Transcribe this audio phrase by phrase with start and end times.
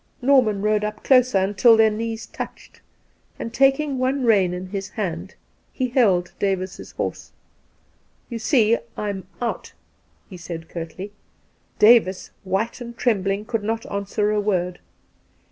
[0.19, 2.81] Norman rode up closer until their knees touched,
[3.37, 5.35] and taking one rein in his hand,
[5.71, 7.31] he held Davis's horse."
[8.31, 9.73] You see I'm out,"
[10.27, 11.11] he said curtly.
[11.77, 14.79] Davis, white and trembling, could not answer a word.